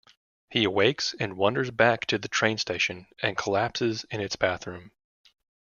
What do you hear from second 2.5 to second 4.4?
station and collapses in its